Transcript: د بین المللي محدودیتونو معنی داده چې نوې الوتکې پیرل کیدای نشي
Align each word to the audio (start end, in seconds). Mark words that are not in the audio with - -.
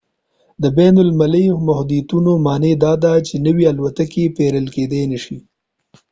د 0.63 0.63
بین 0.77 0.95
المللي 1.05 1.45
محدودیتونو 1.67 2.31
معنی 2.45 2.73
داده 2.85 3.13
چې 3.27 3.33
نوې 3.45 3.63
الوتکې 3.71 4.23
پیرل 4.37 4.65
کیدای 4.75 5.03
نشي 5.11 5.37